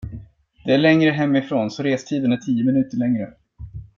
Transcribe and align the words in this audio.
Det 0.65 0.73
är 0.73 0.77
längre 0.77 1.11
hemifrån, 1.11 1.71
så 1.71 1.83
restiden 1.83 2.31
är 2.31 2.37
tio 2.37 2.63
minuter 2.63 2.97
längre. 2.97 3.33